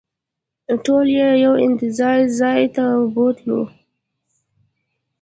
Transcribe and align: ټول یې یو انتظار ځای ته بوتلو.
ټول 0.83 1.05
یې 1.17 1.29
یو 1.43 1.53
انتظار 1.67 2.19
ځای 2.39 2.61
ته 2.75 2.85
بوتلو. 3.13 3.61